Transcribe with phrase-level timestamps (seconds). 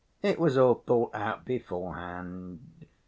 [0.23, 2.87] It was all thought out beforehand."